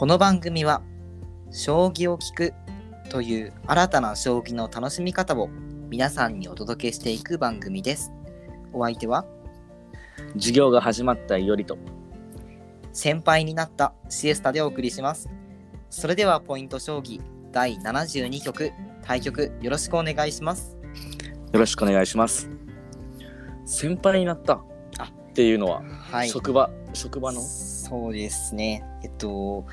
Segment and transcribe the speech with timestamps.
[0.00, 0.80] この番組は
[1.50, 2.54] 将棋を聞く
[3.10, 5.50] という新たな将棋の楽しみ方を
[5.90, 8.10] 皆さんにお届けしていく番組です。
[8.72, 9.26] お相手は
[10.36, 11.76] 授業が始まったいよりと
[12.94, 15.28] 先輩になったシエスタでお送りします。
[15.90, 17.20] それではポイント将棋
[17.52, 18.72] 第72局
[19.02, 20.78] 対局よろしくお願いします。
[21.52, 22.48] よろしくお願いします
[23.66, 24.62] 先輩になった
[24.96, 26.30] あっていうのは、はい。
[26.30, 27.42] 職場職場の？
[27.90, 28.84] そうですね。
[29.02, 29.64] えっと、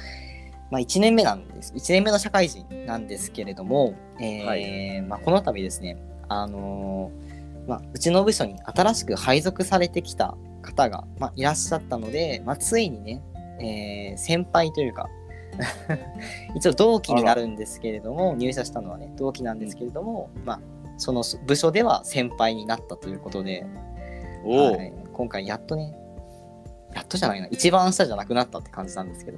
[0.72, 1.72] まあ、1年目なんです。
[1.74, 13.22] 1年目の社会人なんですけれども、えーまあ、この度ですね、あのーまあ、うちの部署に新しく配属されてきた方が、まあ、いらっしゃったので、まあ、ついにね、
[13.60, 15.08] えー先輩というか、
[16.56, 20.60] 一応同期になるんですけれども、入社したのはね、同期なんですけれども、まあ、
[20.98, 23.66] その部署では先輩になったということで、
[24.44, 24.94] はい。
[25.14, 25.96] 今回やっとね、
[26.94, 29.38] やっとじゃないな、一番下じゃなくなったって感じなんですけど、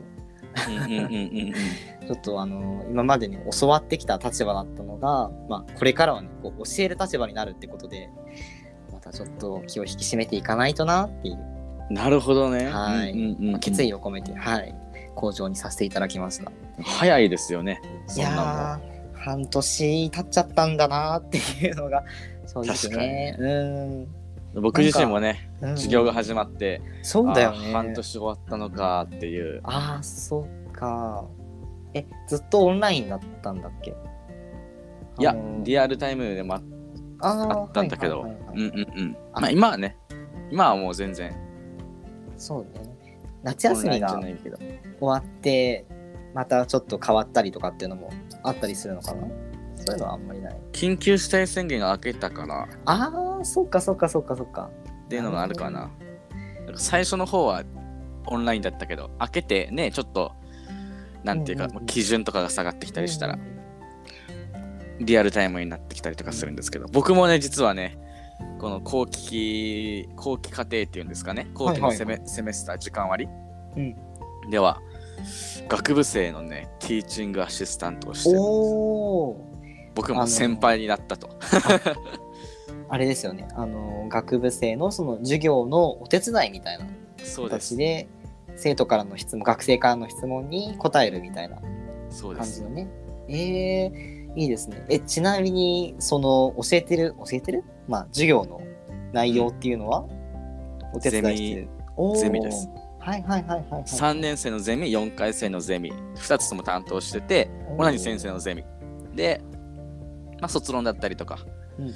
[2.08, 8.10] ちょっとあの今までに教わってきた立場だったのが、まあ、これからはね、こう教える立場になるってことで、
[8.92, 11.38] またちょっと気を引き締めていかないとなっていう、
[11.90, 12.70] なるほどね。
[12.70, 13.12] はい。
[13.12, 14.76] うんうんうんまあ決意を込めて、はい、
[15.16, 16.52] 向上にさせていただきました。
[16.84, 17.82] 早いですよね。
[18.08, 18.80] いそんな
[19.14, 22.04] 半年経っちゃったんだなっていうのが、
[22.46, 23.36] そうですね。
[23.40, 24.19] うん
[24.56, 27.72] 僕自身もねうん授業が始まって、そうだよね。
[27.72, 29.62] 半年終わったのかっていう。
[29.64, 31.26] ああ、そっか。
[31.94, 33.96] え、ずっとオンラインだったんだっけ？
[35.20, 38.22] いやあのーリアルタイムでもあったんだけど。
[38.22, 38.58] はいはいはいはい。
[38.58, 39.18] うんうんうん。
[39.34, 39.98] まあ今はね
[40.52, 41.36] 今はもう全然。
[42.38, 43.20] そうだよね。
[43.44, 44.58] 夏休みがゃないけど。
[44.58, 44.68] 終
[45.02, 45.86] わって、
[46.34, 48.10] またちょっと変わったりとかっていうのも
[48.44, 49.28] あったりするのかな？
[49.76, 50.58] そういうのはあんまりない。
[50.74, 52.68] 緊急事態宣言が明けたから。
[52.86, 54.70] ああ、そっかそっかそっかそっか。
[55.06, 55.92] っていうのがあるかな。
[56.76, 57.64] 最初の方は
[58.28, 60.34] オンラインだったけど、開けてね、ちょっと、
[61.24, 61.86] なんていうか、うんうんうん。
[61.86, 63.40] 基準とかが下がってきたりしたら、
[65.00, 67.98] リアルタイムになってきたりとかするんですけど、僕もね、実はね、
[68.60, 73.28] この後期、後期課程っていうんですかね、後期のセメ,、セメスター時間割
[73.76, 73.96] うん。
[74.50, 74.82] では、
[75.68, 79.94] 学部生のね、ティーチングアシスタントをしてるんです。
[79.96, 81.30] 僕も先輩になったと。
[81.42, 81.80] あ
[82.98, 83.48] れですよね。
[83.54, 86.86] あの、学部生のその授業のお手伝いみたいな
[87.18, 87.78] 形。
[87.78, 88.08] で、
[88.56, 91.62] 生徒からの質問、学生からの質問に答えるみたいな。
[92.36, 92.88] 感じのね。
[93.28, 94.84] えー、いいですね。
[94.90, 97.64] え、ちなみに、その、教えてる、教えてる？
[97.88, 98.62] まあ、授業の
[99.14, 100.06] 内容っていうのは、
[100.94, 101.70] お手伝いしてる。
[102.16, 102.68] ゼミです。
[103.00, 103.84] はいはいはいはい、はい。
[103.84, 108.64] 3年生のゼミ、4回生のゼミ、2つとも担当してて、同じ先生のゼミ。
[109.16, 109.42] で、
[110.42, 111.40] まあ、卒論だったりとか、
[111.78, 111.94] うん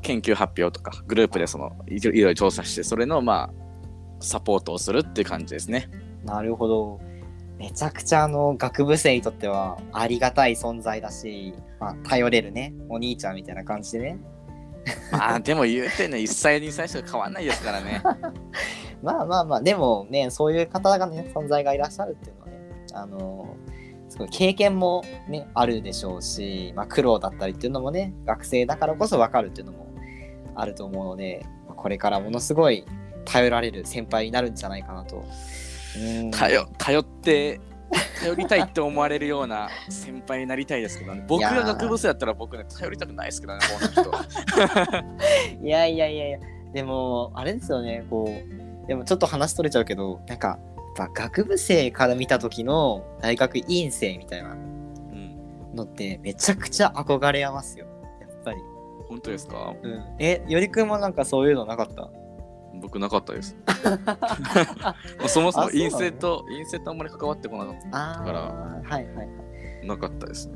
[0.00, 3.62] 研究発表とか、グループでそのいろいろ調査して、それのまあ、
[4.20, 5.90] サポートをするっていう感じですね。
[6.24, 7.00] なるほど。
[7.58, 14.18] めちゃくちゃあの学部生にとってはありがたい存在だし、まあ、頼れるね、お兄ちゃんみたいな感じでね。
[15.12, 18.02] まあ、でも言うてね、1歳、2歳しか変わんないですからね。
[19.02, 22.52] まあまあまあ、でもね、そういう方がね、存在がいらっしゃるっていうのはね、
[22.94, 23.56] あの
[24.12, 29.86] すごい経験もね、あるでしょうし、まあ苦労だったりっていうのもね、学生だからこそ分かるっていうのも
[30.54, 32.84] あると思うので、まあこれからものすごい
[33.24, 35.24] 頼られる先輩になるんじゃないかなと。
[35.96, 37.58] うん頼頼って、
[38.20, 41.24] 頼りたいって思われるような 先輩になりたいですけどね。
[41.26, 44.12] 僕が学部生だったら僕ね、頼りたくないですけどね、この
[45.48, 45.64] 人。
[45.64, 46.38] いやいやいやいや、
[46.74, 50.58] でも、あれですよね、こう、でもちょっと話取れちゃうけど、なんか、
[50.96, 55.36] ぱ学部生から見た時の大学院生みたいなうん、
[55.74, 57.86] のってめちゃくちゃ憧れますよ、
[58.20, 58.58] やっぱり。
[59.08, 59.74] 本当ですか？
[59.82, 62.10] うん、え、よりくんもなんかそういうのなかった？
[62.80, 63.54] 僕なかったです。
[65.28, 68.50] そもそもあそうなの陰性と、陰性とあんまり関わってこなかっあだからあ、
[68.82, 69.28] はいはいはい。
[69.82, 70.54] たなかったですね。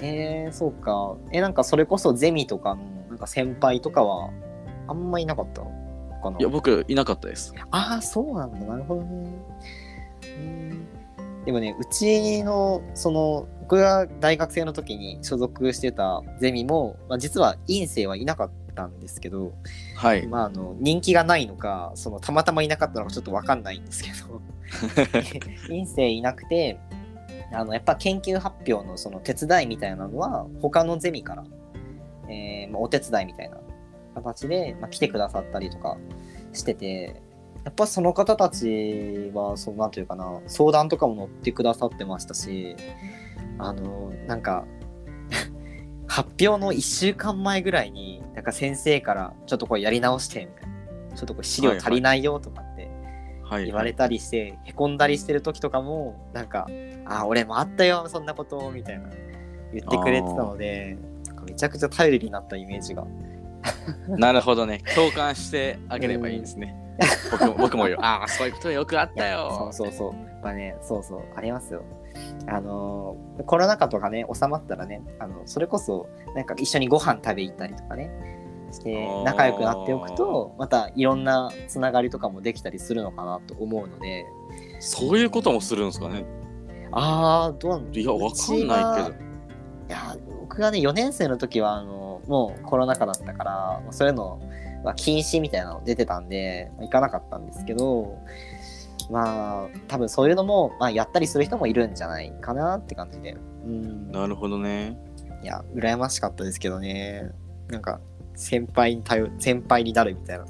[0.00, 1.14] えー、そうか。
[1.32, 4.30] え、なんかそれこそゼミとかのなんか先輩とかは
[4.88, 6.38] あんまいなかったかな？
[6.38, 7.52] いや、僕いなかったです。
[7.70, 8.58] ああ、そうなんだ。
[8.66, 9.28] なるほどね。
[10.38, 10.64] うん
[11.44, 19.52] でもね、うちの、その、僕が大学生の時に所属してたゼミも、まあ、実は院生はいなかったんですけど、
[19.94, 20.26] はい。
[20.26, 24.40] まあ、あの、人気がないのか、その、たまたまいなかったのかちょっとわかんないんですけど、
[25.74, 26.78] 院生いなくて、
[27.52, 31.44] あの、やっぱ研究発表のその手伝いみたいなのは、他のゼミから、
[32.28, 33.58] えーまあ、お手伝いみたいな
[34.14, 35.98] 形で、まあ、来てくださったりとか
[36.54, 37.20] してて、
[37.64, 42.76] やっぱその方たちは、そうなんというかな、相談とかも乗ってくださってましたし、
[43.58, 44.64] あの、なんか、
[46.06, 50.74] 発表の1週間前ぐらいに、なんか先生から、ちょっとこれやり直して、みたいな。
[51.14, 52.90] ちょっとこれ資料足りないよとかって
[53.44, 53.66] はい。
[53.66, 56.66] 言われたりして、へこんだりしてる時とかもなんか
[57.06, 59.08] 「あ俺もあったよそんなこと」みたいな
[59.72, 60.96] 言ってくれてたので
[61.46, 63.06] めちゃくちゃ頼りになったイメージが
[64.08, 64.82] なるほどね。
[64.94, 66.76] 共感してあげればいいんですね。
[67.30, 67.98] 僕も僕もよ。
[68.00, 69.70] ああ、そういうことよくあったよ。
[69.72, 71.82] そうそうそうまあねそうそうありますよ
[72.46, 78.10] あのーコロナ禍とかね収まったらねあのそれこそなんか一緒にご飯食べ行ったりとかね
[78.70, 84.26] して仲良くなっておくとまたいろんなつながりとかもできたりするのかなと思うので
[84.80, 86.26] そういうこともするんですかね。
[86.92, 89.24] ああどうなんいや、わかんないうけど。
[89.88, 93.52] いや僕がね4年生の時はあのもうコロナ禍だったから
[93.82, 94.40] まあそういうの
[94.84, 98.18] は禁止みたいなの出てたんで、まあ行かなかったんですけど
[99.10, 104.98] まあ多分そういうのも、まあ、やったりする人もいるんじゃないかなって感じでうんなるほどね。
[105.42, 107.30] いや羨ましかったですけどね
[107.68, 108.00] なんか
[108.34, 110.46] 先輩に頼先輩になるみたいな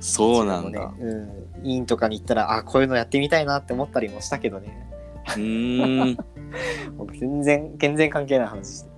[0.00, 0.92] そうなんだ。
[0.96, 1.14] ね、う
[1.62, 4.88] ん、委員とかに行ったらあこういうのやってみたいなって思ったりもしたけどね
[5.36, 6.16] うーん。
[6.96, 8.90] 僕全然全然関係ない話して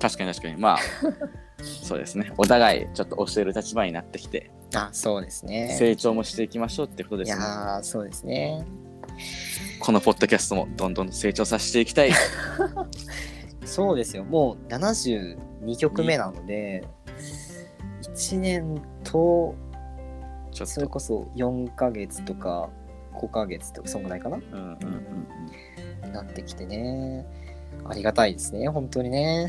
[0.00, 0.56] 確かに確かに。
[0.56, 0.78] まあ、
[1.62, 2.32] そうですね。
[2.36, 7.44] お互いちょっと教える立場になってきて、あそうですね成長もしていきましょうってこといですね。
[7.44, 8.64] やーそうですね
[9.80, 12.12] このポッドキャストもどんどん成長させていきたい。
[13.64, 16.84] そうですよもう72曲目なので
[18.02, 19.54] 1年と。
[20.64, 22.68] それこそ4ヶ月とか
[23.14, 24.38] 5ヶ月とかそんぐらいかな？
[24.38, 27.26] うんうんうんになってきてね
[27.84, 29.46] ありがたいですね本当にね。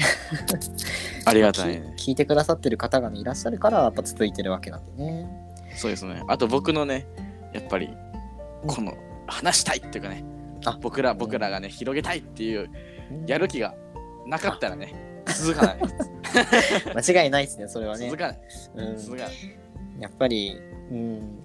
[1.25, 1.93] ありがたいね。
[1.97, 5.27] き聞いてくださってる方が、ね、いらっしゃるからやっぱ続いてるわけなんでね。
[5.75, 6.23] そうですね。
[6.27, 7.05] あと僕のね、
[7.53, 7.89] やっぱり
[8.63, 8.93] うんこの
[9.27, 10.23] 話したいっていうかね、
[10.65, 10.77] あ。
[10.81, 12.69] 僕ら僕らがね、広げたいっていう
[13.27, 13.75] やる気が
[14.25, 14.93] なかったらね、
[15.25, 15.79] 続かない。
[16.95, 18.09] 間違いないですねそれはね。
[18.09, 18.39] 続、かない。
[18.75, 19.33] うん、続かない。
[19.99, 20.59] やっぱり
[20.91, 21.39] うん。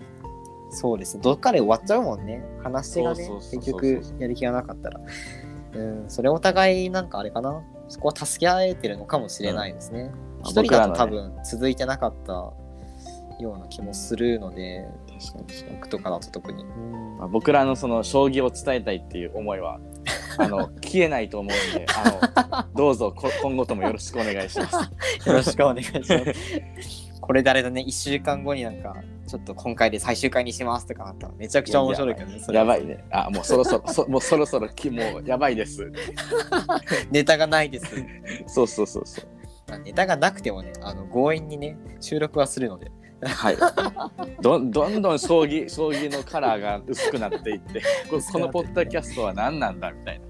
[0.71, 1.23] そうですね。
[1.23, 2.43] どっかで終わっちゃうもんね。
[2.63, 5.01] 話がね結局やる気がなかったら
[5.75, 7.63] うんそれお互いなんかあれかな？
[7.89, 10.13] そこは助け合えてるのかもしれないですね。
[10.39, 10.41] うん。
[10.43, 12.55] 一、人だと多分続いてなかったよ
[13.55, 14.87] うな気もするので
[15.21, 17.19] 確かに僕とかだと特に、うん。
[17.19, 19.81] まあ、僕らのその将棋を伝えたいっていう思いは
[20.39, 25.29] あの消えないと思うんであの どうぞこ今後ともよろしくお願いします。
[25.29, 26.11] よろしくお願いします。
[27.21, 28.95] これ誰だね、1週間後になんか、
[29.27, 32.41] ちょっと今回で最終回にしますとかなったらめちゃくちゃ面白いけどね。
[32.53, 33.05] やばいね。
[33.11, 35.91] あもうそろそろそ もうそろそろきもうやばいです。
[37.11, 37.87] ネタがないです。
[38.47, 39.27] そうそうそうそう。
[39.69, 42.91] まあネタがなくてもね、あの強引にね、収録はするので。
[43.23, 43.57] はい。
[44.43, 47.81] どんどんどん将棋将棋のカラーが薄くなっていって
[48.11, 50.27] ここのポッドキャストは何なんだみたいな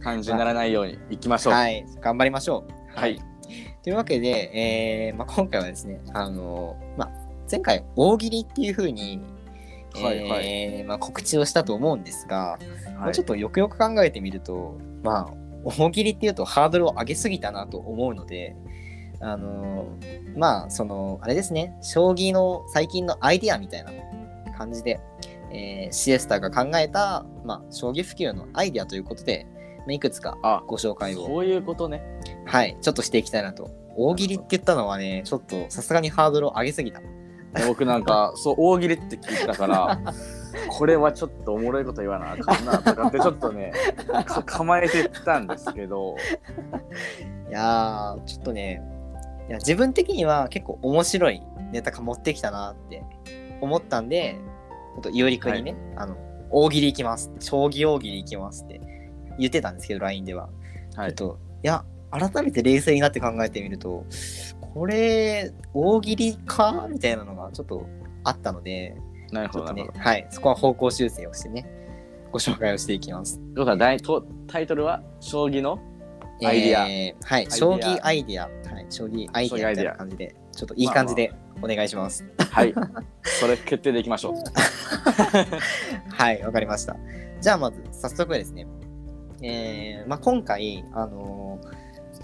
[0.00, 1.54] 感じにならないようにいきましょう。
[1.54, 2.98] はい、頑張りましょう。
[2.98, 3.20] はい。
[3.82, 7.10] というわけで、えーまあ、今回はですね、あのまあ、
[7.50, 9.20] 前回、大喜利っていうふうに、
[9.94, 12.58] はいはいえーまあ、告知をしたと思うんですが、
[12.94, 15.32] もはいうちょっとよくよく考えてみると、まあ、
[15.64, 18.54] 大喜利っていうとハードルを上げすぎたなと思うので、
[19.20, 23.92] あのーまあ、その、あれですね、将棋の最近のアイディアみたいな
[24.56, 25.00] 感じで、
[25.50, 29.46] えーシエスタが考えた、まあ、将棋普及のアイディアということで、
[29.78, 32.02] まあいくつかあご紹介を、そういうことね。
[32.44, 33.70] はい、ちょっとしていきたいなと。
[33.96, 37.00] 大喜利って言ったのはね、ちょっとさすがにハードルを上げすぎた。
[37.66, 40.00] 僕なんかそう大喜利って聞いたから
[40.70, 43.72] これはちょっとおもろいこと言わなあかんなとかってちょっとね
[44.26, 46.16] か構えてたんですけど。
[47.48, 48.82] いやー、ちょっとね、
[49.48, 53.02] いや自分的には結構面白いネタが持ってきたなって
[53.62, 54.36] 思ったんで、
[54.94, 56.16] ちょっといおりくんにね、あの、
[56.50, 58.80] 大喜利行きます将棋大喜利行きますって
[59.38, 60.50] 言ってたんですけど、LINE では。
[60.94, 61.14] はい。
[61.14, 64.04] ちょっと、いや、改めて冷静になって考えてみると、
[64.74, 66.86] これ、大喜利か？
[66.90, 67.86] みたいなのがちょっと
[68.24, 68.96] あったので、
[69.32, 71.66] なるほどねはい、そこは方向修正をしてね、
[72.32, 73.38] ご紹介をしていきます。
[73.38, 75.78] ということは大とタイトルは将棋の
[76.44, 76.86] アイディア。
[76.86, 78.44] えーはい、ア将棋アイディア。
[78.44, 81.32] はい、将棋アイディアみたいな感じで、ちょっといいまあ感じで
[81.62, 82.24] お願いします。
[82.50, 82.74] はい。
[83.22, 84.34] それ決定でいきましょう。
[86.10, 86.96] はい、わかりました。
[87.40, 88.66] じゃあまず早速ですね、
[89.42, 91.77] えーまあ、今回、あのー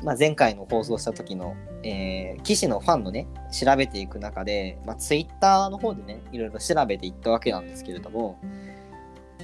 [0.05, 8.39] まあ、前回の放送した時の、えー棋士のファンのね、調べていく中で、まあ、ツイッターの方でね、いろいろ調べていったわけなんですけれども、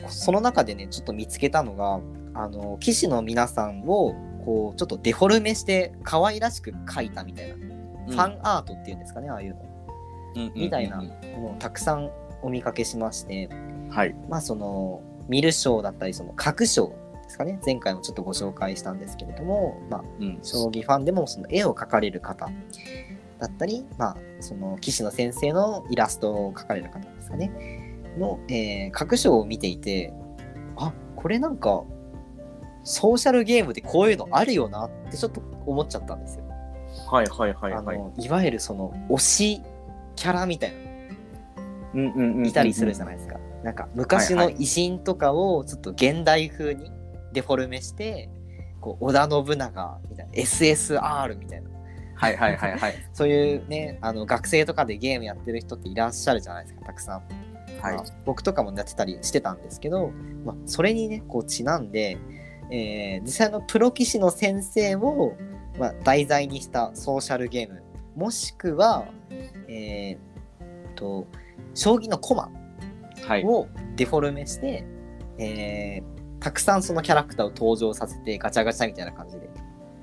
[0.08, 2.00] その中でね、ちょっと見つけたのが、
[2.34, 4.14] あの棋士の皆さんを、
[4.44, 9.70] こう、ちょっとデフォルメして可愛らしく描いたみたいな、ファンアートっていうんですかね、ああいうの。
[10.36, 12.10] ンみたいなものをたくさん
[12.42, 13.48] お見かけしまして、
[13.90, 14.14] はい。
[14.28, 16.92] まあその見る賞だったりその各賞
[17.30, 22.50] ですかね前回もちょっとご紹介したんですけれども、まあ、うん将棋ファンでもその絵を描かれる方
[23.38, 27.52] だったり、まあ、その棋士の先生のイラストを描かれる方ですかね
[28.18, 30.12] の、えー各章を見ていて
[30.76, 31.84] あこれなんか
[32.82, 36.44] ソーシャルゲームでこういうのあるよなってちょっと思っちゃったんですよ。
[37.10, 37.78] はいはいはいはい。
[37.78, 39.62] あのいわゆるその推し
[40.16, 40.76] キャラみたいな
[41.94, 43.38] うんうんうんうんいたりするじゃないですか。
[43.62, 46.90] なんか昔の偉人とかをちょっと現代風に
[47.32, 48.28] デフォルメして、
[48.80, 51.70] こう織田信長みたいな SSR みたいな
[52.20, 52.94] はいはいはいはい。
[53.12, 57.22] そういうねあの学生とかでゲームやってる人っていらっしゃるじゃないですかたくさん。
[57.80, 60.10] はいまあ僕とかもやってたりしてたんですけど、
[60.44, 62.18] まあ、それにねこうちなんで、
[62.70, 65.34] えー実際のプロ棋士の先生を、
[65.78, 67.82] まあ、題材にしたソーシャルゲーム
[68.14, 69.06] もしくは、
[69.68, 71.26] えーと
[71.74, 72.50] 将棋の駒
[73.22, 73.44] はい。
[73.44, 74.84] をデフォルメして、
[75.38, 79.50] えーたくさんそのキャラクターを登場させてガチャガチャみたいな感じで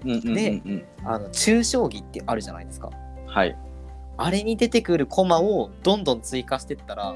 [0.06, 0.86] うんうんうんでうん。
[1.03, 2.89] あの中将棋ってあるじゃないですか
[3.25, 3.58] はい。
[4.17, 7.15] あれに出てくる駒をどんどん追加してったら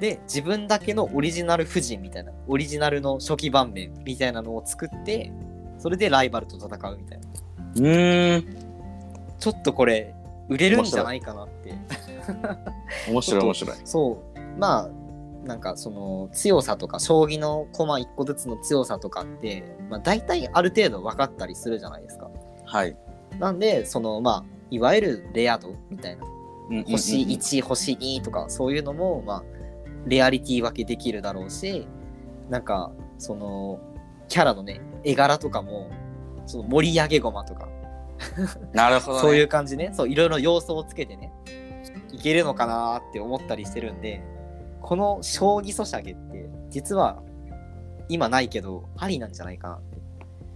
[0.00, 5.32] で自分だけのオリジナル夫人みたいなオリジナルの初期盤面みたいなのを作って
[5.78, 7.26] それでライバルと戦うみたいな
[7.76, 8.72] うーん。
[9.38, 10.14] ちょっとこれ
[10.48, 11.74] 売れるんじゃないかなって
[13.08, 13.76] 面白い面白い。
[13.84, 15.01] そうまあ
[15.44, 22.30] なんかその強さとか将棋の駒1個ずつの強さとかって、まあ、大体ある程度分かったりするじゃないですか。
[22.64, 22.96] はい。
[23.38, 26.24] なんでそのまあいわゆるレア度みたいな
[26.70, 27.22] うん星。
[27.22, 29.44] 1星2とかそういうのもまあ
[30.06, 31.86] レアリティ分けできるだろうし
[32.48, 33.80] なんかその
[34.28, 35.90] キャラのね絵柄とかも
[36.46, 37.68] その盛り上げ駒とか
[38.72, 39.22] なるほど、ね。
[39.22, 41.32] そういう感じねそういろいろ要素をつけてね
[42.12, 44.22] いけるのかなって思ったりしてるんで
[44.82, 47.22] この将棋ソシャゲって実は
[48.08, 50.02] 今ないけどありなんじゃないかなって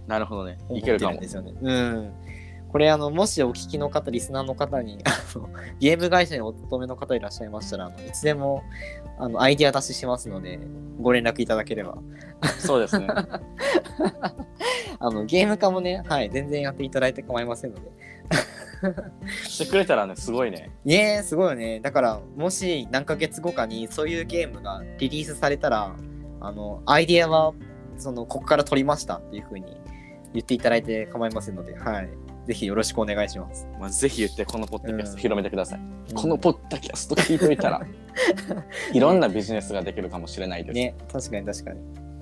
[0.07, 0.57] なるほどね。
[0.71, 1.27] いけるかもで。
[1.27, 1.53] すよね。
[1.61, 2.13] うん。
[2.69, 8.61] これあのもしお聞きの方リスナーの方にあの ゲーム会社にお勤めの方いらっしゃいましたらあのいつでも
[9.17, 10.59] あのアイディア出ししますので
[10.99, 11.97] ご連絡いただければ
[12.59, 13.07] そうですね。
[14.99, 17.91] あのゲーム化もねはい全然やっていただいて構いませんので
[19.47, 20.71] してくれたらね、すごいね。
[20.85, 25.95] いえすごいよねだからもし何ヶ月後かにそういうゲームがリリースされたら
[26.39, 27.53] あのアイディアは
[27.97, 29.77] そのここから取りましたっていう風に
[30.33, 32.09] 言っていただいて構いませんのではい
[32.47, 35.79] ぜひよろしくお願いします、まあ、ぜひ言って、このポッドキャスうんト広めてください。
[35.79, 37.81] うんこのポッドキャスト聞いてみたら、
[38.93, 40.75] いろんなビジネスができるかもしれないです。
[40.75, 41.81] ね、確かに確かに。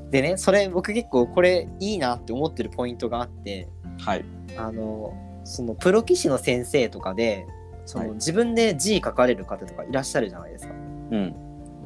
[0.10, 3.68] でね、それ僕結構これいいなって思ってるポイントがあって、
[4.00, 4.26] はい。
[4.58, 5.14] あの、
[5.46, 7.48] そのプロ棋士の先生とかで、
[7.86, 10.74] そのはい自分で字書かれる方とかいらっしゃるじゃないですか。
[10.74, 11.36] うん。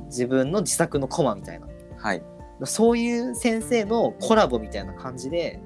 [0.06, 1.68] 自分の自作のコマみたいな。
[1.98, 2.24] はい。
[2.64, 5.60] そういう先生のコラボみたいな感じで、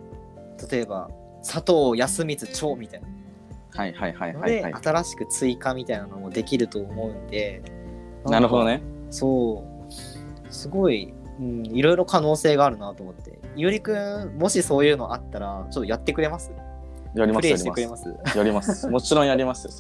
[0.70, 1.10] 例えば
[1.42, 3.08] 佐藤康光長みたいな
[3.76, 4.84] はいはいはいので、はい、はい。
[4.84, 7.62] 新しく追加みたいなのもできると思うんで、
[8.26, 8.78] なるほどね。
[8.78, 8.84] ね。
[9.12, 9.94] そう。
[10.52, 13.40] すごい、うん、いろいろ可能性があるなと思って。
[13.56, 16.52] ゆりくん、もしそういうのあったら、ちょっとやってくれます？
[17.16, 18.38] やりますやプレイしてくれりまますす。
[18.38, 18.88] やります。
[18.90, 19.74] もちろんやりますよ。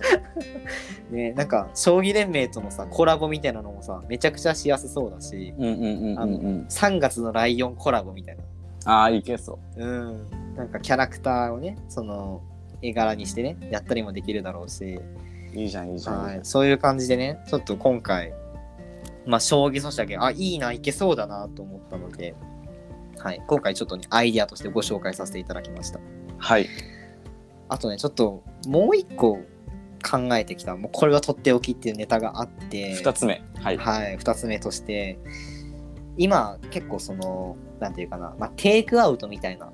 [1.11, 6.65] ね、なんか、将棋連盟とのさ、コラボみたいなのもさ、めちゃくちゃしやすそうだし、うんうんうんうんうん。
[6.69, 8.43] 3月のライオンコラボみたいな。
[8.85, 9.83] ああ、いけそう。
[9.83, 10.27] うん。
[10.55, 12.41] なんかキャラクターをね、その、
[12.81, 14.99] 絵柄にしてね、やったりもできるだろうし、
[15.53, 16.23] いいじゃん、いいじゃん。
[16.23, 18.33] はい、そういう感じでね、ちょっと今回、
[19.25, 22.35] まあ、将棋ソシャゲ、あ、いいな、いけそうだなと思ったので、
[23.17, 25.99] はい、今回ちょっとね、アイディアとしてご紹介させていただきました。
[26.37, 26.67] はい。
[27.73, 29.39] あとね、ちょっともう一個
[30.07, 33.41] 考えてきた、もうこれはとっておきっていうネタがあって、二つ目。
[33.59, 33.77] はい。
[33.77, 35.17] はい、二つ目として、
[36.15, 39.73] 今結構その、なんていうかな、まあ、テイクアウトみたいな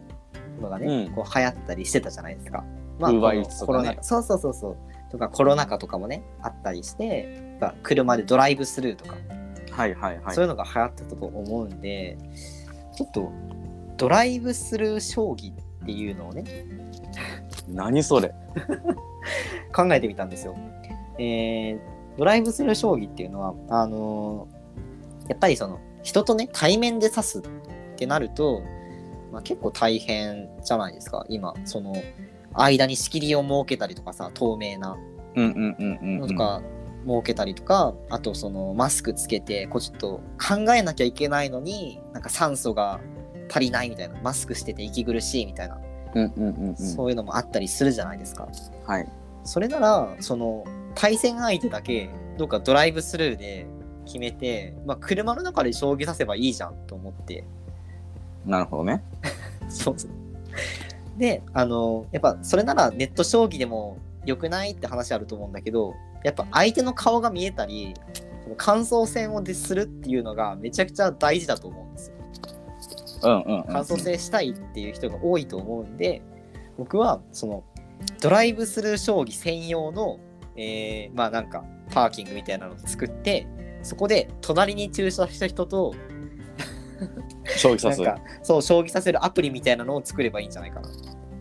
[0.62, 2.64] のがね、うんこう流行ったりしてたじゃないですか。
[3.00, 3.20] まね
[3.66, 4.78] コロナ禍そうそうそうそう。
[5.12, 9.18] とかコロナ禍とかもね、あったりして、車でドライブスルーとか、
[9.72, 10.36] はいはいはい。
[10.36, 12.18] そういうのが流行ってたと思うんで、
[12.96, 13.30] ちょっと
[13.98, 16.46] ドライブスルー将棋っていうのをね、
[17.70, 18.34] 何それ。
[19.74, 20.56] 考えてみたんですよ。
[21.18, 21.80] えー
[22.18, 24.60] ドライブスルー将棋っていうのは、あのー
[25.30, 27.44] やっぱりその人とね対面で指すっ
[27.96, 28.64] てなると、
[29.32, 31.96] まあ、結構大変じゃないですか今その
[32.54, 34.98] 間に仕切りを設けたりとかさ透明な
[35.36, 36.20] うんうんうんうん、うん。
[36.22, 36.62] のとか
[37.06, 43.00] 設けたりとか、あとそのマスクつけてこうちょっと考えなきゃいけないのになんか酸素が
[43.50, 45.80] 足りないみたいなマスクしてて息苦しいみたいな、
[46.16, 46.76] うんうんうんうん。
[46.76, 48.48] そういうのもあったりするじゃないですか。
[48.86, 49.08] はい。
[49.44, 53.68] それならその対戦相手だけどっかドライブスルーで
[54.06, 57.46] 決めて、まあ、車の中で将棋させばいいじゃんと思って
[58.46, 59.04] なるほどね。
[59.70, 59.96] そう
[61.18, 67.94] であのやっぱそれならネット将棋でも良くないって話あると思うんだけどやっぱ相手の顔が見えたり
[68.58, 72.16] 感想戦をでするっていうのがめちゃくちゃ大事だと思うんですよ。
[73.24, 73.64] うんうん、うん。
[73.64, 76.22] 感想戦したいっていう人が多いと思うんで
[76.78, 77.64] 僕はその
[78.22, 80.20] ドライブスルー将棋専用の、
[80.56, 83.48] えーまあなんかパーキングみたいなのを作って
[83.84, 85.94] そこで隣に駐車した人と
[87.58, 88.02] 将棋さす。
[88.02, 90.90] なんかそう将棋させるアプリみたいなのを作ればいいんじゃないかな。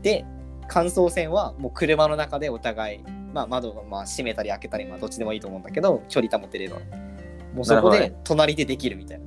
[0.02, 0.24] で
[0.68, 2.98] 感想戦はもう車の中でお互い、
[3.32, 6.76] まあ、窓をまあ閉めたり開けたりまあどっちでもいいと思うんだけど距離保てれば
[7.54, 9.24] もうそこで隣でできるみたいな。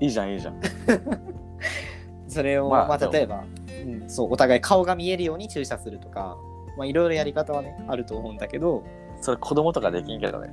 [0.00, 0.60] いいじゃんいいじゃん。
[2.28, 6.36] それを、まあまあ、例えば、うん、そうお互い顔が見えるように駐車するとか、
[6.76, 8.84] まあ、いろいろやり方はねあると思うんだけど
[9.20, 10.52] それ子供とかできんけどね。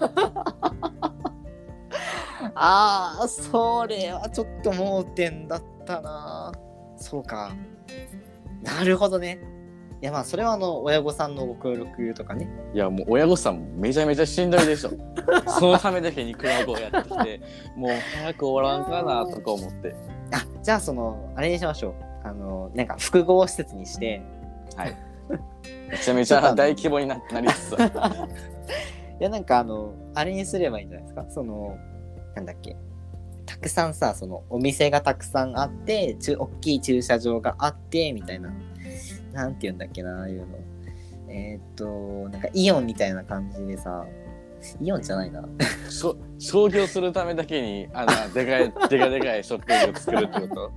[2.54, 6.52] ああそれはちょっと盲点だったな
[6.96, 7.52] そうか
[8.62, 9.40] なるほどね
[10.02, 14.90] いやまあそれはあの親御さんのご協力とかねいやもう親御さんもめちゃめちゃしんどいでしょ。
[15.58, 17.40] そのためだけにクラブをやってきて、
[17.76, 19.94] もう早く終わらんかなとか思って。
[20.32, 21.94] あじゃあそのあれにしましょう。
[22.22, 24.22] あのなんか複合施設にして。
[24.76, 24.96] はい。
[25.90, 27.74] めちゃめちゃ大規模にななりつつ。
[27.76, 28.14] ある。
[29.20, 31.26] いやなんかあのあれにすればいいんじゃないですか？
[31.28, 31.76] その
[32.34, 32.76] なんだっけ？
[33.46, 38.52] たくさんさそのお店がたくさんあってちゅ大きい駐車場があってみたいな。
[39.32, 40.46] なんて言うんだっけなああいうの。
[41.28, 44.04] えーっとなんかイオンみたいな感じでさ
[44.80, 45.42] イオンじゃないな。
[45.88, 50.72] しょ商業するためだけにあのでかいでか でかいショッピングを作るってこと？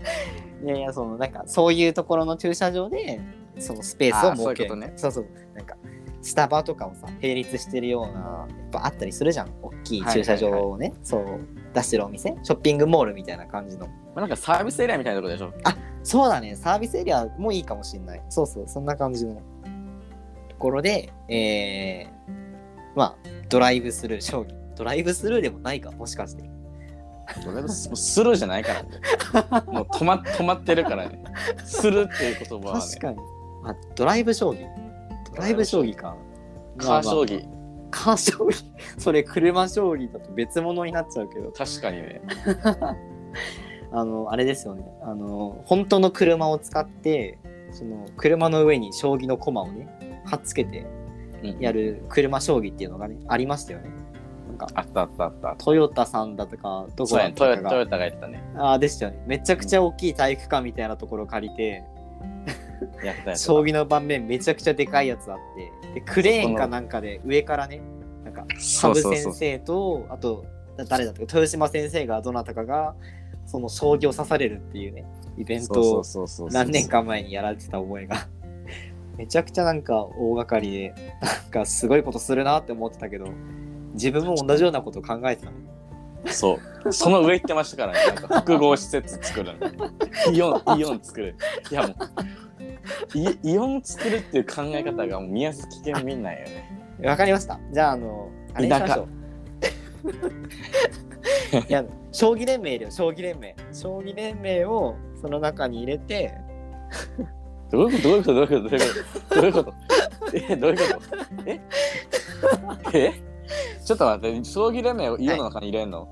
[0.66, 3.20] いやいやそのなんかそういうところの駐車場で
[3.60, 4.70] そのスペースを設ける。
[4.70, 4.94] ことね。
[4.96, 5.26] そうそう。
[5.56, 5.76] なんか
[6.22, 9.50] スタバとかをさ並立してるようなやっぱあったりするじゃん。
[9.62, 11.26] 大きい駐車場をね、そう
[11.74, 12.36] 出してるお店。
[12.44, 13.88] ショッピングモールみたいな感じの。
[13.88, 15.52] まあ、なんかサービスエリアみたいなとこでしょ？
[16.04, 16.56] そうだね。
[16.56, 18.22] サービスエリアもいいかもしんない。
[18.30, 19.42] そうそうそんな感じのと
[20.58, 22.53] ころでえー、
[22.96, 26.44] まあドライブスルー将棋ドライブスルーでもないかもしかして
[27.44, 28.90] ドライブスもうスルーじゃないからね。
[29.68, 31.24] もう止ま止まってるからね。
[31.66, 32.82] するっていう言葉はね。
[32.82, 33.18] 確かに、
[33.64, 34.68] まあ、ドライブ将棋？
[35.34, 36.16] ドライブ将棋か
[36.78, 37.48] カー将まあ棋。
[37.90, 38.64] カー将棋？
[39.00, 42.22] それ車将棋だと別物になっちゃうけど確かにね。
[43.96, 47.38] あのあれですよねあの本当の車を使って
[47.72, 49.88] その車の上に将棋の駒をね
[50.26, 51.03] 貼っつけてうん
[51.60, 53.90] やる車将棋っていうのがねありましたよね
[54.48, 55.56] なんかあったあったあった。
[55.58, 57.18] トヨタさんだとかどこ。
[57.18, 58.44] だったかがトヨタがやってたね。
[58.56, 61.84] ああでしたよねめちゃくちゃ大きい体育館みたいなところ借りて
[63.04, 63.36] やってた。
[63.36, 67.82] 将棋の盤面めちゃくちゃでかいやつあってでクレーンかなんかで上からね
[68.24, 70.46] なんか羽生そうそうそう先生とあと
[70.78, 72.96] だ誰だったか豊島先生がどなたかが
[73.46, 75.06] その将棋を指されるっていうね
[75.38, 78.28] イベントをそうそうそうそう何年か前にやられてた覚えが
[79.18, 83.28] めちゃくちゃなんか大掛かりでなんかすごいことするなって思ってたけど
[83.94, 85.58] 自分も同じようなことを考えてたね
[86.26, 86.94] そう。
[86.94, 88.00] その上行ってましたからね。
[88.08, 90.32] なんか複合施設作るの。
[90.32, 91.36] イオン、 イオン作る。
[91.70, 91.96] いやもう、
[93.14, 96.74] イイオン作るっていう考え方がもう宮崎県民なんよね。
[97.04, 99.08] わかりましたじゃああのあれにしましょう
[101.70, 106.36] いや将棋連盟いるよ将棋連盟将棋連盟をその中に入れて
[107.74, 108.34] どういうこと？
[108.36, 108.70] どういうこと？
[108.70, 108.94] どういうこ
[109.34, 109.34] と？
[109.36, 109.74] どういうこと？
[110.34, 110.56] え？
[110.56, 111.00] どういうこと？
[111.48, 111.60] え？
[112.94, 113.14] え？
[113.84, 116.08] ちょっと待って、将棋連盟を家の中に入れんの、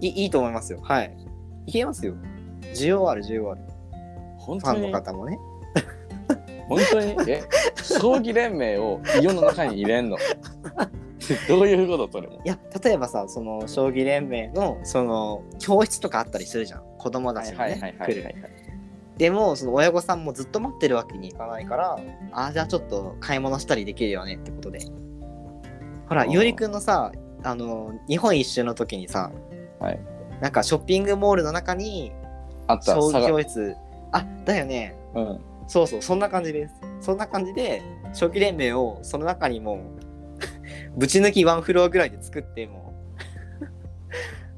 [0.00, 0.08] い。
[0.08, 0.80] いいと思いますよ。
[0.82, 1.16] はい。
[1.66, 2.14] いけますよ。
[2.74, 3.60] 需要ある需要ある。
[4.44, 5.38] ファンの方もね。
[6.68, 7.14] 本当に？
[7.30, 7.44] え？
[7.76, 10.18] 将棋連盟を家の中に入れんの？
[11.48, 12.10] どういうこと？
[12.12, 12.40] それも。
[12.44, 16.82] いや例えばさその将棋連盟のその教室とかあったりするじゃん。
[16.98, 18.34] 子供たちもね来る
[19.16, 21.98] でもその親御さんもずっと待ってるわけにいかないから
[22.32, 24.80] あじゃあちょっと買い物したりできるよねってことで。
[26.08, 26.30] ほらあー。
[26.30, 29.30] ゆうりくんのさあの日本一周の時にさ、
[29.80, 30.00] はい。
[30.40, 32.12] なんかショッピングモールの中に
[32.66, 32.94] あった。
[32.94, 33.76] 将棋教室。
[34.12, 34.96] あだよね。
[35.14, 35.40] うん。
[35.68, 36.74] そうそうそんな感じです。
[37.00, 39.78] そんな感じで将棋連盟をその中にもう
[40.98, 42.94] ぶち抜きワンフロアぐらいで作っても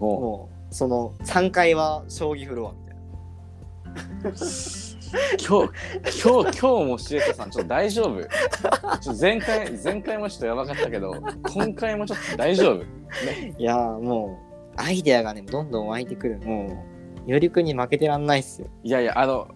[0.00, 0.20] もう。
[0.20, 2.72] もうその3階は将棋フロア。
[2.72, 2.87] みたいな
[5.46, 5.70] 今日、
[6.22, 8.20] 今日、今日もしえたさん、ちょっと大丈夫。
[8.20, 11.14] ちょっと前回、前回もちょっとやばかったけど、
[11.54, 12.78] 今回もちょっと大丈夫。
[13.24, 14.38] ね、いやーも
[14.76, 16.38] うアイデアがねどんどん湧いてくる。
[16.40, 16.84] も
[17.26, 17.30] う。
[17.30, 18.68] よりくんに負けてらんないっすよ。
[18.82, 19.48] いやいや、あの、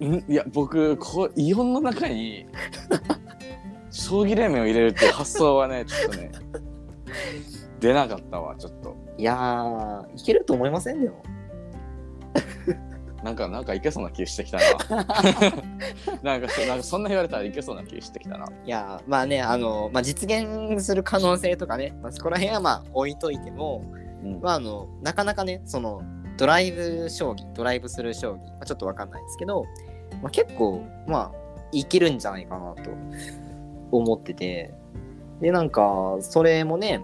[0.00, 0.30] ん？
[0.30, 2.46] いや、僕、こう、イオンの中に、
[3.90, 6.30] 将棋連盟を入れるっていう発想はね、ちょっとね、
[7.80, 8.94] 出なかったわ、ちょっと。
[9.16, 11.22] いやーいけると思いませんでも
[13.24, 14.64] なんか、なんかいけそうな気してきたな。
[16.22, 18.46] なんかそ、なんかそんな言われたらいけそうな気してきたな。
[18.66, 23.82] いやまあねあの、まあ、実現する可能性とかね、まあ、そこら辺はまあ置いといても、
[24.22, 26.02] うんまあ、あのなかなかねその
[26.36, 29.64] ドライブ将棋ドライブする将棋、まあ、ちょっとわかんないですけど、
[30.20, 32.90] まあ、結構まあいけるんじゃないかなと
[33.90, 34.74] 思ってて
[35.40, 37.02] でなんかそれもね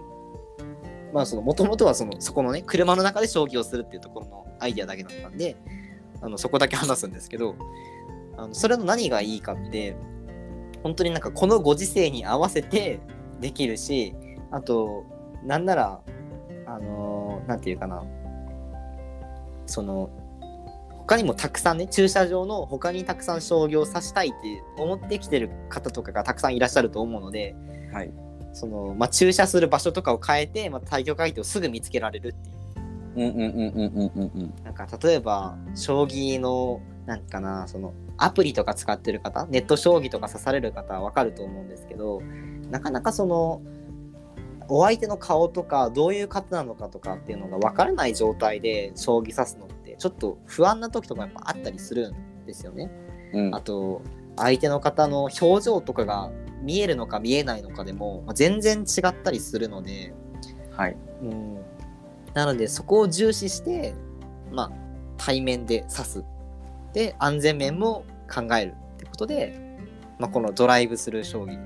[1.13, 5.55] まあそのもともとはそのそこのね車の中で将棋をするっていうところのアイデアだけだったんで
[6.21, 7.55] あのそこだけ話すんですけど
[8.37, 9.95] あのそれの何がいいかって
[10.83, 12.99] 本当になんかこのご時世に合わせて
[13.39, 14.13] できるし
[14.51, 15.05] あと
[15.43, 16.01] なんなら
[16.65, 18.03] あのーなんていうかな
[19.65, 20.09] その
[20.89, 27.55] 他にもたくさんね駐車場の他にたくさん将棋を指したいって思ってきてる方とかがたくさんいらっしゃると思うので
[27.91, 28.11] はい。
[28.53, 32.55] その、まあ、駐車する場所とかを変えて、まあ、対局相手をすぐ見つけられるっていう
[33.15, 42.21] なんか例えば将棋のなんかなそのアプリとか使ってる方ネット将棋とか指される方は分かると思うんですけど
[42.69, 43.61] なかなかその
[44.69, 52.89] お相手の顔とかどういう方なのかとかっていうのが分からない状態で将棋指すのってちょっと不安な時とかやっぱあったりするんですよね。
[53.33, 54.01] うんあと
[54.37, 60.13] 相手の方の表情とかが見えるのか見えないのかでも、まあ全然違ったりするので、
[60.71, 60.97] はい。
[61.21, 61.57] うん、
[62.33, 63.93] なのでそこを重視して、
[64.51, 64.71] まあ、
[65.17, 66.25] 対面で指す。
[66.93, 69.77] で安全面も考えるってことで、
[70.19, 71.59] まあ、このドライブスルー将棋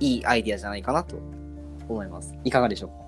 [0.00, 1.16] いいアイディアじゃないかなと
[1.88, 2.34] 思います。
[2.44, 3.02] いかがでしょう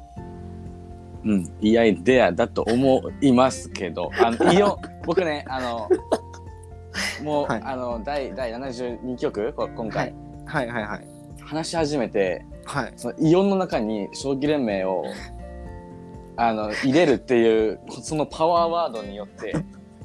[1.24, 5.88] うん、いいアイデアだと思いますけど、あの、イオン、僕ね、あの、
[7.22, 7.62] もう、はい。
[7.64, 11.06] あの、第、第72曲、こ今回、はいはいはい。
[11.42, 12.92] 話し始めて、はい。
[12.96, 15.04] そのイオンの中に将棋連盟を、
[16.36, 19.54] あの、入れるっていう、そのパワーワードによって、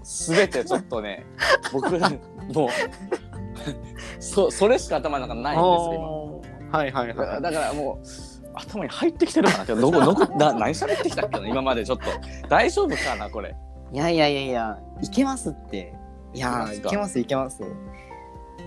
[0.03, 1.25] すべてちょっとね、
[1.73, 1.89] 僕、
[2.53, 2.69] もう、
[4.19, 6.77] そ、それしか頭の中にないんですよ、今。
[6.77, 8.07] はいはいだはだからもう
[8.53, 12.05] 頭に入ってきてるかなってどこどこな何喋ってきたっけな今までちょっと。
[12.47, 13.55] 大丈夫かなこれ。
[13.91, 15.93] いいやいやいやいやいけますって。
[16.33, 17.63] いやーいけますいけます。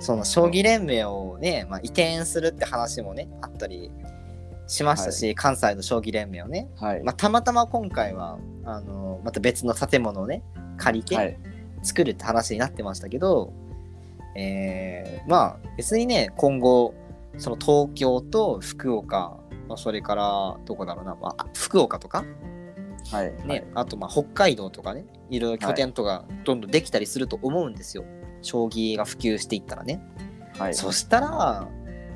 [0.00, 3.92] その将棋連盟をね、まあ、移転するって話もねあったり
[4.72, 6.68] しましたし、関西の将棋連盟をね。
[6.76, 10.42] はい、まあ、たまたま今回はあのまた別の建物をね
[10.78, 11.38] 借りてはい。
[11.82, 13.52] 作るって話になってましたけど、
[14.36, 16.94] えーまあ別にね今後
[17.38, 19.36] その東京と福岡、
[19.68, 22.24] まあ、それからどこだろうな、まあ、福岡とか
[23.10, 23.34] はい。
[23.46, 28.04] ね、あとまあ北海道とかねいろいろ拠点とかどんどんできたりすると思うんですよ、
[28.40, 30.00] 将棋が普及していったらね。
[30.56, 30.74] はい。
[30.74, 31.68] そしたら、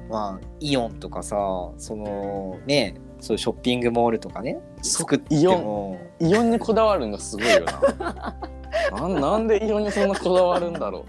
[0.09, 1.37] まあ、イオンとかさ、
[1.79, 8.37] そのね、そういうショッピングモールとかね、そ作ってイオンも、イオンにこだわるのすごいよな。
[8.93, 11.05] なんなんでイオンにそんなこだわるんだろう。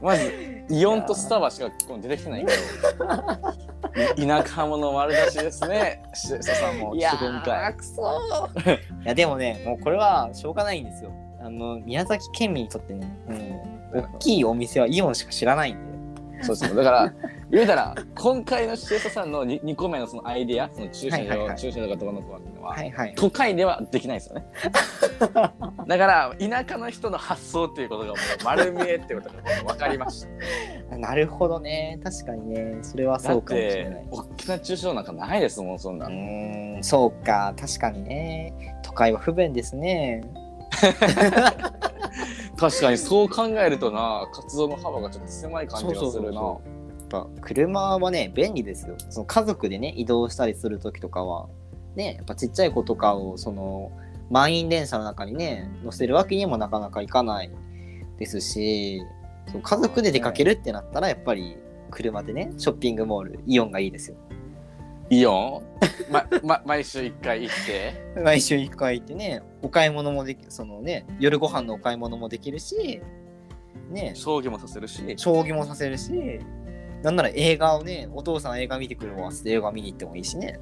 [0.04, 0.32] まず
[0.70, 2.52] イオンとスタバしか出てきてないけ
[4.16, 4.22] ど。
[4.22, 6.02] い 田舎者丸出しですね。
[6.14, 11.10] しささんもいやいや、でもね、もうこれはしょうがないんですよ。
[11.40, 13.08] あの、宮崎県民にとってね、
[13.92, 15.74] うん、大きいお店はイオンしか知らないん
[16.38, 16.44] で。
[16.44, 17.12] そうそうだから
[17.50, 23.14] 言うたら今回のシエサさんの 2, 個目のそのアイディアその駐車場、はいはいはい駐車場がどうのこうのっていうのは、はいはい。
[23.16, 24.46] 都会ではできないですよね
[25.18, 30.26] だから田舎の人の発想っていうことがもう丸見えってことがもう分かりまし
[30.90, 31.98] た なるほどね。
[32.04, 34.08] 確かにね、それはそうかもしれないて。
[34.10, 38.52] 大きな駐車場なんかないですもんそんなうーん、そうか、確かにね。
[38.82, 40.22] 都会は不便ですね。
[42.58, 46.60] 確かにそう考えるとな活動の幅がちょっと狭い感じがするなやっ
[47.08, 48.96] ぱ車はね、便利ですよ。
[49.10, 51.48] その家族でね、移動したりするときとかは、
[51.96, 53.90] ね、やっぱちっちゃい子とかを、その、
[54.30, 57.50] 満員電車の中にね、乗せるわけにもなかなかいかない
[58.18, 59.00] ですし、
[59.50, 61.56] そう家族で出かけるってなったら、やっぱり
[61.90, 64.16] 車でね、ショッピングモール、イオンがいいですよ。
[65.10, 65.62] イオ
[66.10, 67.54] ン、まま、 毎週1回行っ
[68.14, 68.20] て？
[68.22, 73.00] 毎週1回行ってね、お買い物もでき、そのね、夜ご飯のお買い物もできるし、
[73.88, 75.14] ね、将棋もさせるし？
[75.16, 76.40] 将棋もさせるし、
[77.02, 80.58] なんなら映画をね、お父さん映画見てくるわって映画見に行ってもいいしね。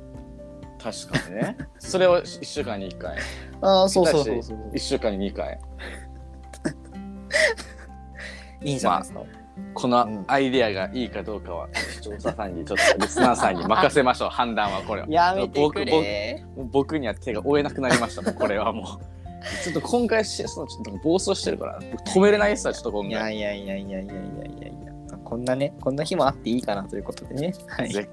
[0.78, 3.16] 確かにねそれを1週間に1回
[3.62, 4.70] ああ、そうそうそうそう。
[4.74, 5.58] 1週間に2回
[8.62, 9.22] いいんじゃないですか。
[9.72, 16.44] このアイディアがいいかどうかは視聴者さんにちょっとリスナーさんに任せましょう 判断はこれはやめてくれ。
[16.54, 18.84] もう僕には手が負えなくなりましたもうこれはもう
[19.64, 24.16] ちょっと今回しそのちょっと暴走してるから僕止めれないっすわちょっと今いや回いやいやいやいやいやい
[24.60, 24.92] やいや。
[25.26, 27.52] こんなね、こんな日もあっていいかなということでね。
[27.66, 27.88] はい。
[27.88, 28.08] 絶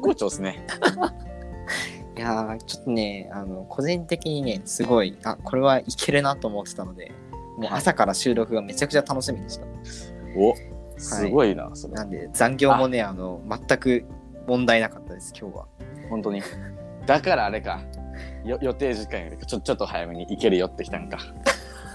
[0.00, 0.66] 好調ですね
[2.16, 7.12] やー、ちょっとね、あの、個人的にね、すごい、あ、これはいけるなと思ってたので、
[7.58, 9.66] もう朝から収録がめちゃくちゃ楽しみでした。
[10.36, 10.54] お
[10.96, 11.94] すごいな、それ。
[11.94, 14.04] なんで残業もね、あの全く
[14.46, 15.66] 問題なかったです、今日は。
[16.08, 16.42] 本当に。
[17.06, 17.82] だからあれか。
[18.44, 21.18] よ予定時間よりちょちょっと早めに行けるよってきたんか。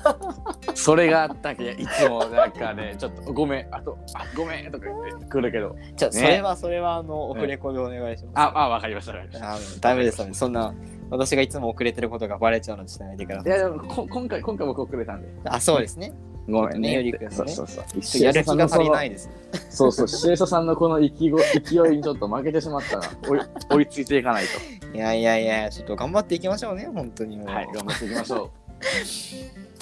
[0.75, 5.75] それがあったけいつもなんかね ちょっとごめんあとあごめんとか言ってくるけど。
[5.95, 6.19] じゃあ、ね。
[6.19, 8.33] それはそれはあのオフレコでお願いします。
[8.35, 9.89] ああわかりましたわかりました。
[9.89, 10.33] ダメですよね。
[10.33, 10.73] そんな
[11.09, 13.51] 私がいつも遅れてることがバレちゃうのにしないでください。
[13.51, 15.27] いやでもこ今回今回僕遅れたんで。
[15.45, 16.13] あ、そうですね。
[16.47, 17.03] ごめんね。
[17.03, 17.13] ね。
[17.29, 18.23] そうそうそう。
[18.23, 19.29] やる気が足りないです。
[19.69, 23.07] そうそうシエサさんのこの勢 いにちょっと負けてしまったな。
[23.27, 24.45] 追い 追いついていかない
[24.93, 27.47] いやいやいや、ちょっと頑張っていきましょうね、本当にもう。
[27.47, 28.49] とはい頑張っていきましょ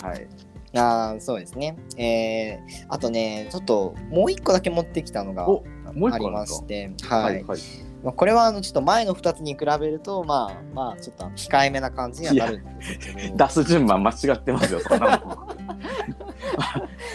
[0.03, 0.05] う。
[0.05, 0.27] はい
[0.73, 1.77] あーそうですね。
[1.97, 7.23] えー、あとね、ちょっともう一個だけ持ってきたのがおもう一個ありまして、はい。
[7.23, 7.59] はいはい
[8.03, 13.37] まあ、これはあのちょっと前の2つに比べると、まあまあ、ちょっと控えめな感じにはなるんですけど。
[13.37, 15.33] 出す順番間違ってますよそんなも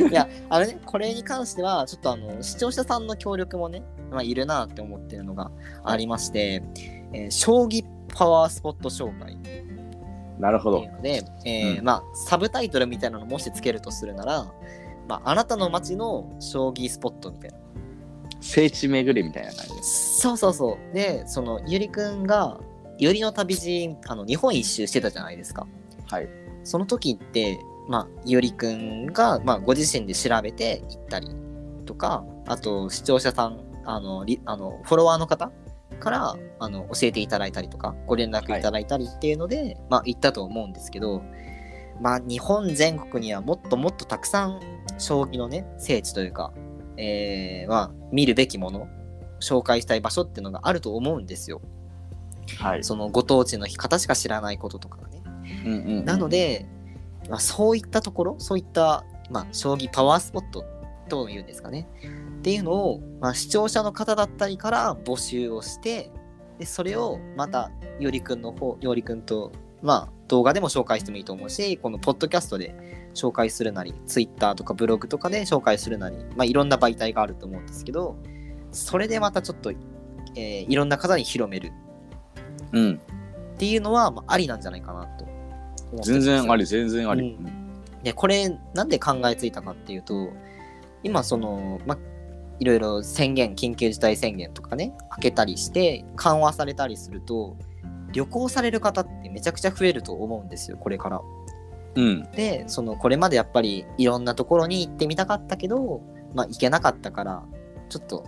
[0.08, 5.52] んいや、あのね、これに関しては、ちょっとあの視聴者さんの協力もね、まあ、いるなって思ってるのが
[5.84, 6.62] ありまして、
[7.12, 7.84] えー将棋
[8.14, 9.38] パワースポット紹介
[10.42, 14.52] なるほどで、えーうんまあ、サブタイトルみたいなのもしつけるとするなら、
[15.08, 17.58] まあ、あなたの街の将棋スポットみたいな。
[18.40, 20.94] 聖地巡りみたいな感じですそうそうそう。
[20.94, 22.58] で、その、ゆりくんが、
[22.98, 25.64] ゆりの旅路、あの、日本一周してたじゃないですか。
[26.06, 26.28] はい
[26.64, 31.28] その時って、まあ、ゆりくんが、まあ、ご自身で調べて行ったり
[31.86, 35.52] とか、あと、視聴者さん、あの、リあのフォロワーの方
[36.02, 41.22] から、あの、教えていただいたりとか、ご連絡いただいたりっていうので、まあ、行ったと思うんですけど、
[42.00, 44.60] まあ、日本全国にはもっともっとたくさん、
[44.98, 46.52] 将棋のね、聖地というか、
[46.96, 48.88] えー、まあ、見るべきもの、
[49.40, 51.60] 紹介したい場所っていうのがあると思うんですよ。
[52.58, 55.22] はいそのご当地の方しか知らないこととかがね。
[55.64, 56.66] うんうんうんなので、
[57.28, 60.64] まあ、そういったところ、そういった、まあ、将棋パワースポット
[61.08, 61.86] というんですかね。
[62.42, 66.10] っていうのを、まあ、視聴者の方だったりから募集をして、
[66.58, 72.74] でそれをまた、よりくんの方、よりくんと、まあ、動画でも紹介してもいいと思うし、このポッドキャストで
[73.14, 78.16] 紹介するなり、ツイッターとかブログとかで紹介するなり、まあ、いろんな媒体があると思うんですけど、
[78.72, 81.72] それでまたちょっと、えーいろんな方に広める。
[82.72, 83.00] うん。
[83.54, 85.26] っていうのは、まあ、ありなんじゃないかなと
[86.02, 90.30] 全然あり全然あり、うでこれなんで考えついたかっていうと
[91.02, 91.98] 今そのま
[92.62, 97.56] いろいろ宣言緊急事態宣言とかね開けたりして緩和されたりすると
[98.12, 101.20] 旅行される方ってめちゃくちゃ増えると思うんですよこれから。
[101.94, 106.00] うんでそのこれまでやっぱりいろんなところに行ってみたかったけど、
[106.34, 107.44] まあ、行けなかったから
[107.88, 108.24] ちょっと、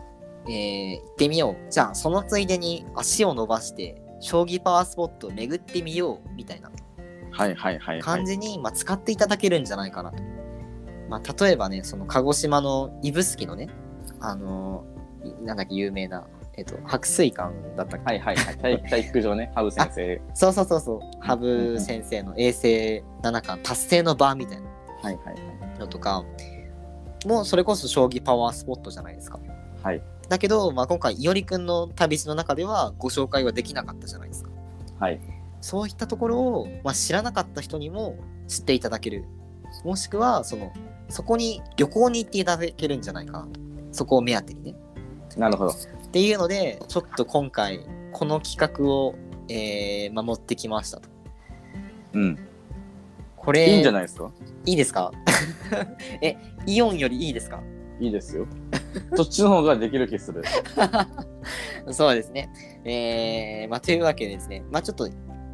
[0.49, 6.73] えー行ってみようじゃあそのついでに足を伸ばして将棋パワースポットを巡ってみようみたいな
[7.31, 10.35] はいはいはいはい感じに、まあ、使っていただけるんじゃないかなと。
[11.09, 13.69] まあ、例えばね、その鹿児島の指宿のね、
[14.31, 15.05] あのー
[15.43, 18.57] なんだっけ、有名な、えっと、白水館だったっけ、はいはいはい。
[18.57, 19.51] 体体育場ね。
[19.57, 20.23] 羽生先生。
[20.35, 24.67] そうそうそうそう、羽生先生の衛星七冠達成の場みたいな。
[25.03, 25.33] はいはいは
[25.77, 25.79] い。
[25.79, 26.25] のとか、
[27.27, 29.41] もうそれこそ将棋パワースポットじゃないですか。
[29.83, 30.03] はい。
[30.29, 34.51] だけど、まあ、今回、いおりくんの旅路の中ではご紹介はできなかったじゃないですか。
[34.99, 35.21] はい。
[35.61, 38.17] そういったところを、まあ、知らなかった人にも
[38.49, 39.25] 知っていただける。
[39.85, 40.73] もしくは、その、
[41.09, 43.64] そこに旅行に行っていただけるんじゃないかなと。
[43.95, 44.75] そこを目当てにね。
[45.37, 45.71] なるほど。
[45.71, 45.75] っ
[46.11, 47.81] ていうので、ちょっと今回、
[48.13, 49.15] この企画を、
[49.49, 51.09] えーまあ、持ってきましたと。
[52.13, 52.39] うん。
[53.37, 54.31] これ、いいんじゃないですか？
[54.67, 55.13] いいですか？
[56.23, 57.63] え、イオンよりいいですか？
[58.01, 58.47] いいですよ。
[59.17, 60.43] そっちの方ができる気する。
[61.93, 62.51] そうですね。
[62.85, 65.09] えー、まあ、というわけでですね、まあ、ちょっと、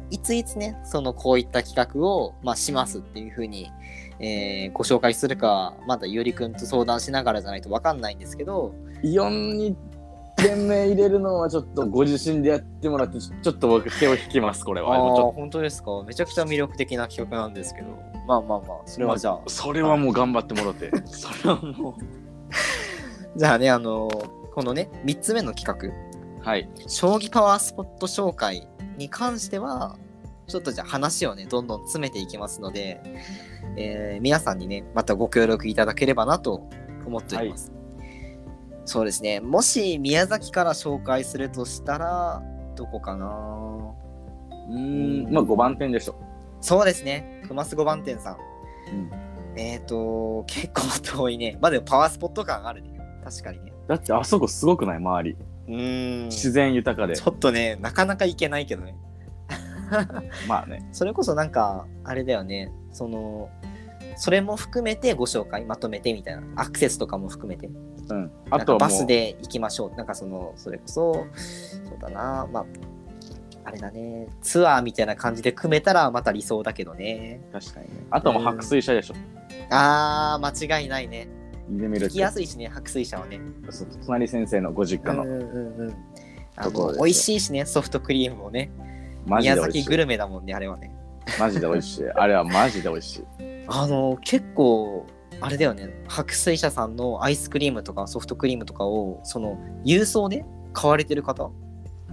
[0.09, 3.71] いついつね、その、こういった企画を、まあ、しますっていうふうに、
[4.21, 9.75] えーご紹介するか、まだゆりくんと相談しながらじゃないとわかんないんですけど、イオンに
[10.37, 16.03] 店名入れるのはちょっとご自身でやってもらってちょっと僕手を引きますこれあはちあ、ょ本当ですか？
[16.03, 17.87] めちゃくちゃ魅力的な企画なんですけど、
[18.27, 20.91] まあまあまあ、それはじゃあ、それはもう頑張ってもろて。
[21.07, 21.95] それはも
[23.35, 24.09] じゃあね、あの
[24.53, 26.69] このね、3つ目の企画、うはい。
[26.87, 29.97] 将棋パワースポット紹介に関しては、
[30.47, 32.99] ちょっとじゃあ話をね、どんどん詰めていきますので、
[33.77, 36.67] えー皆さんにね、またご協力いただければなと
[37.05, 37.71] 思っております。
[38.85, 42.43] そうですね、もし宮崎から紹介するとしたら、
[42.75, 43.27] どこかな？
[44.69, 46.15] うーんまあ5番店でしょ
[46.61, 48.37] そうですね、熊須5番店さん。
[48.93, 49.11] うん
[49.57, 51.57] えっ、ー、と、結構遠いね。
[51.59, 52.97] まあでもパワースポット感あるね。
[53.23, 53.73] 確かにね。
[53.87, 54.97] だってあそこすごくない？
[54.97, 56.25] 周りうーん。
[56.27, 58.95] 自然豊かでちょっとね、なかなか行けないけどね。
[60.47, 63.49] まあねそれこそなんか、あれだよね、その、
[64.17, 66.43] それも含めてご紹介まとめてみたいな。
[66.55, 67.69] アクセスとかも含めて。
[68.09, 68.31] うん。
[68.49, 69.95] あとバスで行きましょう。
[69.95, 72.47] なんかそのそれこそそうだな。
[72.51, 72.65] まあ
[73.63, 74.27] あれだね。
[74.41, 77.41] ツアーみたいな感じで組めたらまた理想だけどね。
[77.51, 78.05] 確かにね。
[78.09, 79.15] あとはもう白水車でしょ。
[79.69, 81.27] あー間違いないね。
[81.69, 83.39] 行きやすいしね白水車はね。
[84.05, 85.95] 隣先生のご実家のうんうん
[86.97, 88.71] 美味しいしねソフトクリームもね。
[89.25, 89.55] 宮。
[89.55, 90.93] 崎グルメだもんねあれはね
[91.39, 92.09] マジで美味しい。
[92.09, 93.23] あれはマジで美味しい。
[93.67, 95.05] あの結構
[95.39, 101.51] あれだよね白水社さんのアイスクリームとかソフトクリームとかをその郵送で買われてる方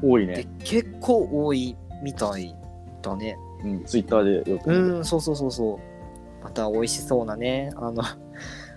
[0.00, 0.46] で多いね。
[0.64, 2.54] 結構多いみたい
[3.02, 4.70] だねうん、ツイッターでよく。
[4.70, 5.80] うんそうそうそうそ
[6.40, 8.02] うまた美味しそうなねあの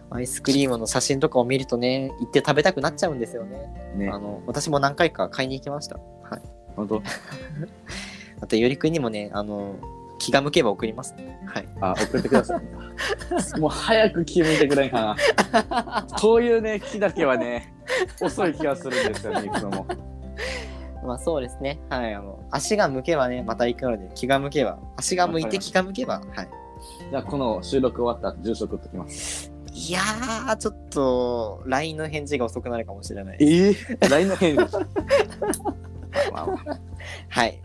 [0.10, 4.20] アイスクリームの写真とかを見るとね行って食べたくなっちゃうんですよねねあ。
[4.20, 6.42] の私も何回か買いに行きましたはい
[6.76, 7.02] 本当
[8.42, 9.76] あとゆりくんにもねあの
[10.22, 12.62] 気が向けば送りますねはいあ、送ってください。
[13.60, 15.18] もう早く気向いてくれんか
[15.52, 16.08] な。
[16.18, 17.74] そういうね、気だけはね、
[18.22, 19.86] 遅い気がするんですよね、いつも。
[21.04, 21.82] まあそうですね。
[21.90, 22.14] はい。
[22.14, 26.50] あの、足が向けばね、また行くので、気が向けば、足が向いて気が向けば、はい。
[27.10, 29.52] じゃあ、この収録終わったら住所送っときます。
[29.74, 33.38] いやー、ちょっと、LINE の返事が遅くなるかもしれない。
[33.40, 34.78] ええ ?LINE の返事？
[36.32, 36.80] まあまあ
[37.30, 37.60] はい。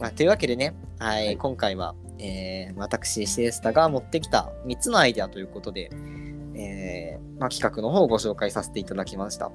[0.00, 5.90] まあ、というわけでね、はい、はい今回は、えー、私、シエスタが持ってきた3つのアイデアということで、
[6.54, 9.52] えーまあ、企画の方をご紹介させていただきました。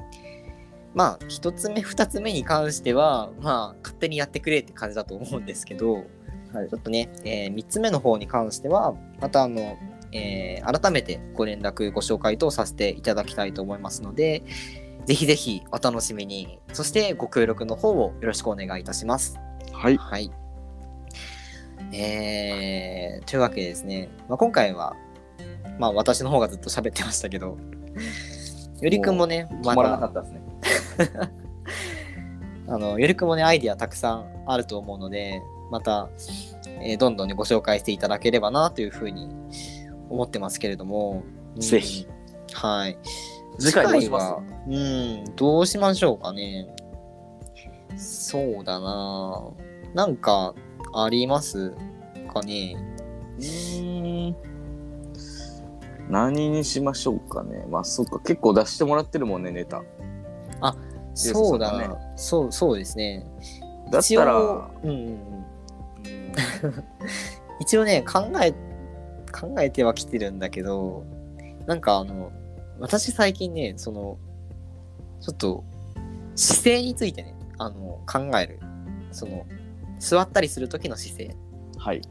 [0.93, 5.93] まあ、1つ目、2つ目に関しては、まあ、勝手にやってくれって感じだと思うんですけど、
[6.53, 9.77] はいちょっとね、え3つ目の方に関しては、またあの、
[10.13, 14.43] えー改めてご連絡、ご紹介等させていただきたいと思いますので、
[15.05, 19.37] ぜひぜひお楽しみに、そしてご協力の方をよろしくお願いいたします。
[19.85, 19.97] はい。
[19.97, 20.31] はい。
[21.93, 24.95] えー、というわけでですね、まあ、今回は、
[25.77, 27.55] まあ私の方がずっと喋ってましたけど、
[28.81, 30.41] よりくんもね、ま止まらなかだ、ったですね。
[32.67, 36.09] あの、よりくんもね、アイディアたくさんあると思うので、また、
[36.81, 39.29] えーどんどんね、ご紹介していただければなというふうに
[40.09, 41.21] 思ってますけれども、
[41.55, 42.07] うんぜひ。
[42.53, 42.97] はい。
[43.59, 44.25] 次回どうします？
[44.25, 46.67] はうん、どうしましょうかね。
[47.97, 49.43] そうだな
[49.95, 50.53] なんか、
[50.93, 51.71] あります？
[52.31, 52.75] かね。
[53.37, 54.35] うーん。
[56.09, 57.65] 何にしましょうかね。
[57.69, 58.19] まあ、そっか。
[58.19, 59.81] 結構出してもらってるもんね、ネタ。
[61.17, 63.25] そうだそうだな、そう、そうですね。
[63.89, 64.69] だったら、
[67.61, 68.51] 一応ね、考え、
[69.31, 71.05] 考えてはきてるんだけど、
[71.67, 72.33] なんかあの、
[72.81, 74.17] 私最近ね、その、
[75.21, 75.63] ちょっと、
[76.35, 78.59] 姿勢についてね、あの、考える。
[79.11, 79.45] その、
[80.05, 81.35] 座ったりする時の姿勢。
[81.77, 82.01] はい。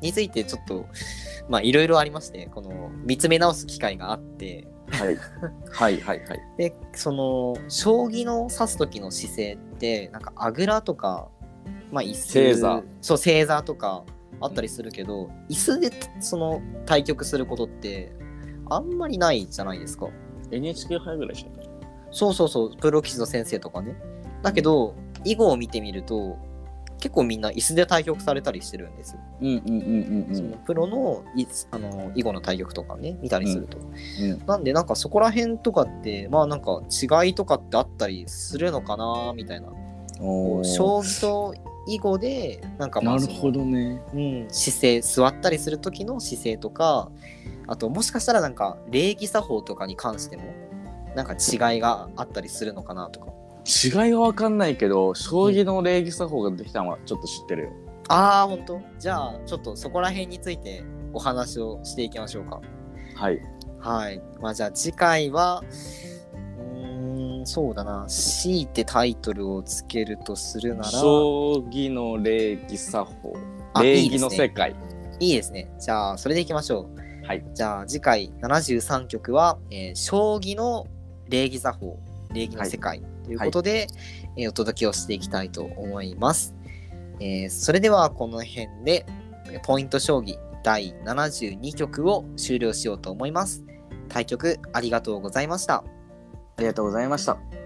[0.00, 0.86] についてちょっと、
[1.48, 5.16] まあ、いろいろありまして、この、見つめ直す機会があって、はい。
[5.70, 6.40] はい、はい、はい。
[6.56, 11.28] でその将棋の指す時の姿勢ってなんかあぐらとか
[11.90, 12.28] まあ椅子。
[12.28, 12.82] 正座。
[13.00, 14.04] そう正座とか
[14.40, 18.12] あったりするけど、椅子でその対局することって
[18.70, 20.08] あんまりないじゃないですか。
[20.52, 21.68] NHK 杯ぐらいでしたっけ？
[22.12, 23.96] そうそうそうプロ棋士の先生とかね。
[24.42, 24.94] だけど
[25.24, 26.38] 囲碁を見てみると
[26.98, 34.46] 結構みんな椅子で対局されたりしてるんですよ、うんうんうんうんそのプロのいあの囲碁の対局とかね見たりすると、うん。
[34.46, 39.68] なんでなんかそこら辺とかってまあなんか違いとかってあったりするのかなみたいな。
[40.20, 40.64] おー。
[40.64, 41.54] 将棋と
[41.86, 44.02] 囲碁でなんかまあなるほどね。
[44.12, 47.10] うん、姿勢座ったりする時の姿勢とか
[47.66, 50.44] あともしかしたらなんか礼儀作法とかに関しても
[51.14, 53.26] なんか違いがあったりするのかなとか
[53.66, 57.72] 違いは分かんないけど、将棋の礼儀作法ができたのはちょっと知ってるよ。
[58.08, 62.60] ああ本当じゃあちょっとそこら辺についてお話をしていきましょうか
[63.16, 63.40] はい。
[63.80, 65.64] はいまあじゃあ次回は
[66.60, 73.34] うーんそうだな強いてタイトルをつけるとするなら将棋の礼儀作法。
[73.74, 74.76] あ礼儀いいですねの世界。
[75.18, 75.68] いいですね。
[75.80, 77.26] じゃあ、それでいきましょう。
[77.26, 77.44] はい。
[77.54, 80.86] じゃあ、次回73曲は、えー将棋の
[81.28, 81.98] 礼儀作法、
[82.32, 83.88] 礼儀の世界ということで、
[84.36, 86.54] えーお届けをしていきたいと思います。
[87.20, 89.04] えーそれでは、この辺で、
[89.50, 93.64] えーポイント将棋第72曲を終了しようと思います。
[94.08, 95.76] 対局ありがとうございました。
[95.76, 97.65] ありがとうございました。